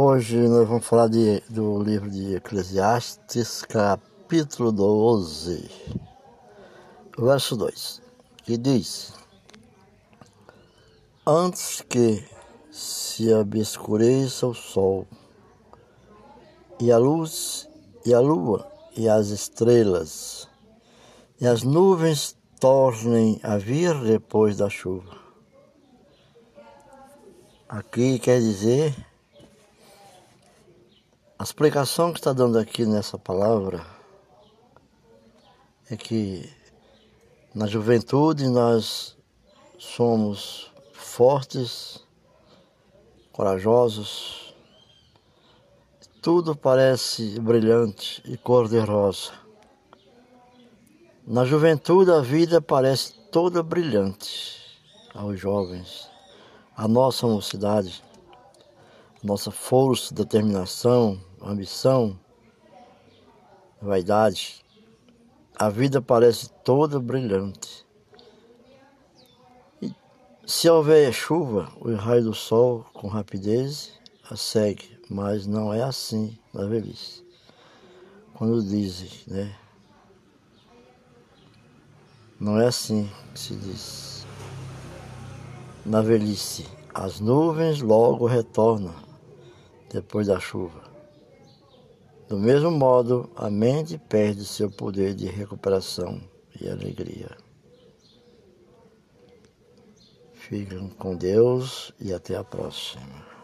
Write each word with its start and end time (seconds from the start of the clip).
Hoje 0.00 0.36
nós 0.46 0.68
vamos 0.68 0.86
falar 0.86 1.08
de, 1.08 1.42
do 1.48 1.82
livro 1.82 2.08
de 2.08 2.36
Eclesiastes, 2.36 3.62
capítulo 3.62 4.70
12, 4.70 5.68
verso 7.18 7.56
2, 7.56 8.00
que 8.44 8.56
diz: 8.56 9.12
Antes 11.26 11.80
que 11.80 12.24
se 12.70 13.34
obscureça 13.34 14.46
o 14.46 14.54
sol, 14.54 15.04
e 16.78 16.92
a 16.92 16.96
luz, 16.96 17.68
e 18.06 18.14
a 18.14 18.20
lua, 18.20 18.70
e 18.96 19.08
as 19.08 19.30
estrelas, 19.30 20.48
e 21.40 21.46
as 21.48 21.64
nuvens 21.64 22.36
tornem 22.60 23.40
a 23.42 23.56
vir 23.56 24.00
depois 24.04 24.58
da 24.58 24.70
chuva. 24.70 25.18
Aqui 27.68 28.20
quer 28.20 28.38
dizer 28.38 29.07
a 31.38 31.44
explicação 31.44 32.12
que 32.12 32.18
está 32.18 32.32
dando 32.32 32.58
aqui 32.58 32.84
nessa 32.84 33.16
palavra 33.16 33.86
é 35.88 35.96
que 35.96 36.52
na 37.54 37.68
juventude 37.68 38.48
nós 38.48 39.16
somos 39.78 40.72
fortes, 40.92 42.04
corajosos, 43.30 44.52
tudo 46.20 46.56
parece 46.56 47.38
brilhante 47.38 48.20
e 48.24 48.36
cor-de-rosa. 48.36 49.30
Na 51.24 51.44
juventude 51.44 52.10
a 52.10 52.20
vida 52.20 52.60
parece 52.60 53.12
toda 53.30 53.62
brilhante 53.62 54.76
aos 55.14 55.38
jovens, 55.38 56.10
à 56.76 56.88
nossa 56.88 57.28
mocidade, 57.28 58.02
nossa 59.22 59.52
força, 59.52 60.12
determinação, 60.12 61.27
ambição, 61.48 62.18
vaidade. 63.80 64.64
A 65.56 65.68
vida 65.68 66.00
parece 66.00 66.50
toda 66.62 67.00
brilhante. 67.00 67.86
E 69.80 69.92
se 70.46 70.68
houver 70.68 71.12
chuva, 71.12 71.72
o 71.80 71.94
raio 71.94 72.24
do 72.24 72.34
sol 72.34 72.86
com 72.92 73.08
rapidez 73.08 73.98
a 74.30 74.36
segue, 74.36 75.00
mas 75.08 75.46
não 75.46 75.72
é 75.72 75.82
assim 75.82 76.38
na 76.52 76.66
velhice. 76.66 77.24
Quando 78.34 78.62
dizem, 78.62 79.10
né? 79.26 79.56
Não 82.38 82.60
é 82.60 82.66
assim 82.66 83.10
que 83.32 83.40
se 83.40 83.54
diz. 83.56 84.26
Na 85.84 86.02
velhice, 86.02 86.66
as 86.94 87.18
nuvens 87.18 87.80
logo 87.80 88.26
retornam 88.26 88.94
depois 89.90 90.26
da 90.26 90.38
chuva. 90.38 90.97
Do 92.28 92.36
mesmo 92.36 92.70
modo, 92.70 93.30
a 93.34 93.48
mente 93.48 93.96
perde 93.96 94.44
seu 94.44 94.70
poder 94.70 95.14
de 95.14 95.26
recuperação 95.26 96.20
e 96.60 96.68
alegria. 96.68 97.30
Fiquem 100.34 100.90
com 100.90 101.16
Deus 101.16 101.90
e 101.98 102.12
até 102.12 102.36
a 102.36 102.44
próxima. 102.44 103.37